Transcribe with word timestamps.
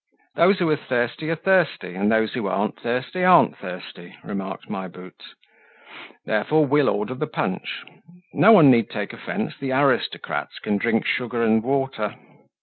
"Those 0.33 0.57
who're 0.57 0.75
thirsty 0.77 1.29
are 1.29 1.35
thirsty, 1.35 1.93
and 1.93 2.11
those 2.11 2.33
who 2.33 2.47
aren't 2.47 2.79
thirsty 2.79 3.23
aren't 3.23 3.55
thirsty," 3.59 4.15
remarked 4.23 4.67
My 4.67 4.87
Boots. 4.87 5.35
"Therefore, 6.25 6.65
we'll 6.65 6.89
order 6.89 7.13
the 7.13 7.27
punch. 7.27 7.83
No 8.33 8.51
one 8.51 8.71
need 8.71 8.89
take 8.89 9.13
offence. 9.13 9.53
The 9.59 9.73
aristocrats 9.73 10.57
can 10.57 10.79
drink 10.79 11.05
sugar 11.05 11.43
and 11.43 11.61
water." 11.61 12.15